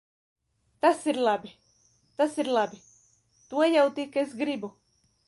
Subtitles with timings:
[0.85, 1.51] Tas ir labi!
[2.21, 2.81] Tas ir labi!
[3.53, 4.73] To jau tik es gribu.